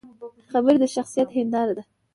خبرې 0.51 0.77
د 0.81 0.85
شخصیت 0.95 1.29
هنداره 1.37 1.73
ده 1.77 1.83